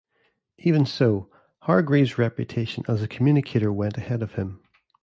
[0.57, 1.29] Even so,
[1.59, 4.59] Hargreaves' reputation as a communicator went ahead of him.